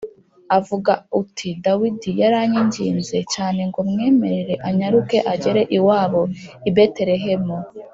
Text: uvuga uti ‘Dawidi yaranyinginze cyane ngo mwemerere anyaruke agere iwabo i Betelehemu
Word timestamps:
uvuga 0.57 0.93
uti 1.21 1.49
‘Dawidi 1.63 2.11
yaranyinginze 2.21 3.17
cyane 3.33 3.61
ngo 3.69 3.79
mwemerere 3.89 4.53
anyaruke 4.67 5.17
agere 5.33 5.61
iwabo 5.77 6.21
i 6.69 6.71
Betelehemu 6.75 7.57